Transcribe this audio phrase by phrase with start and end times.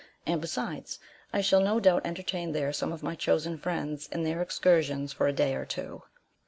[0.25, 0.97] And besides,
[1.31, 5.27] I shall no doubt entertain there some of my chosen friends, in their excursions for
[5.27, 6.01] a day or two."